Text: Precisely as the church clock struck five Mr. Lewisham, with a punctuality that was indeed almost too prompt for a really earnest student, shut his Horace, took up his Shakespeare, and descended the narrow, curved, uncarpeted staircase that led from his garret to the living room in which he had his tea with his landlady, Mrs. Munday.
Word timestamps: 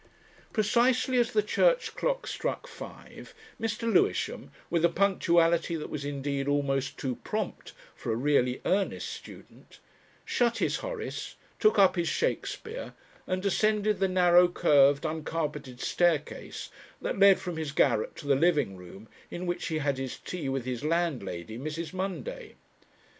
Precisely 0.51 1.19
as 1.19 1.29
the 1.31 1.43
church 1.43 1.93
clock 1.95 2.25
struck 2.25 2.65
five 2.65 3.35
Mr. 3.61 3.83
Lewisham, 3.83 4.49
with 4.67 4.83
a 4.83 4.89
punctuality 4.89 5.75
that 5.75 5.91
was 5.91 6.03
indeed 6.03 6.47
almost 6.47 6.97
too 6.97 7.17
prompt 7.17 7.73
for 7.93 8.11
a 8.11 8.15
really 8.15 8.61
earnest 8.65 9.11
student, 9.11 9.77
shut 10.25 10.57
his 10.57 10.77
Horace, 10.77 11.35
took 11.59 11.77
up 11.77 11.97
his 11.97 12.07
Shakespeare, 12.09 12.95
and 13.27 13.43
descended 13.43 13.99
the 13.99 14.07
narrow, 14.07 14.47
curved, 14.47 15.05
uncarpeted 15.05 15.79
staircase 15.79 16.71
that 16.99 17.19
led 17.19 17.37
from 17.39 17.57
his 17.57 17.71
garret 17.71 18.15
to 18.15 18.27
the 18.27 18.33
living 18.35 18.75
room 18.75 19.07
in 19.29 19.45
which 19.45 19.67
he 19.67 19.77
had 19.77 19.99
his 19.99 20.17
tea 20.17 20.49
with 20.49 20.65
his 20.65 20.83
landlady, 20.83 21.59
Mrs. 21.59 21.91
Munday. 21.93 22.55